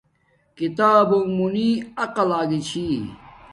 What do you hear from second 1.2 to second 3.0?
مونی عقل آگا چھی